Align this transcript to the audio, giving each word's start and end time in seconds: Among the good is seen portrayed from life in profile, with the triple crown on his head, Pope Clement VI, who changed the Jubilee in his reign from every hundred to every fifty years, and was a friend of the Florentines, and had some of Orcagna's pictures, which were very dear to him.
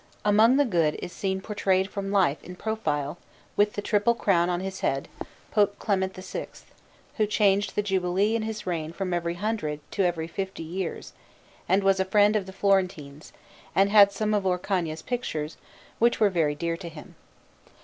Among 0.25 0.57
the 0.57 0.65
good 0.65 0.95
is 0.95 1.11
seen 1.11 1.41
portrayed 1.41 1.87
from 1.87 2.11
life 2.11 2.43
in 2.43 2.55
profile, 2.55 3.19
with 3.55 3.73
the 3.73 3.83
triple 3.83 4.15
crown 4.15 4.49
on 4.49 4.59
his 4.59 4.79
head, 4.79 5.07
Pope 5.51 5.77
Clement 5.77 6.15
VI, 6.15 6.47
who 7.17 7.27
changed 7.27 7.75
the 7.75 7.83
Jubilee 7.83 8.35
in 8.35 8.41
his 8.41 8.65
reign 8.65 8.93
from 8.93 9.13
every 9.13 9.35
hundred 9.35 9.79
to 9.91 10.01
every 10.03 10.27
fifty 10.27 10.63
years, 10.63 11.13
and 11.69 11.83
was 11.83 11.99
a 11.99 12.05
friend 12.05 12.35
of 12.35 12.47
the 12.47 12.51
Florentines, 12.51 13.31
and 13.75 13.91
had 13.91 14.11
some 14.11 14.33
of 14.33 14.43
Orcagna's 14.43 15.03
pictures, 15.03 15.57
which 15.99 16.19
were 16.19 16.31
very 16.31 16.55
dear 16.55 16.77
to 16.77 16.89
him. 16.89 17.13